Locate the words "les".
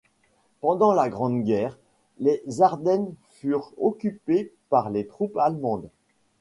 2.17-2.41, 4.89-5.05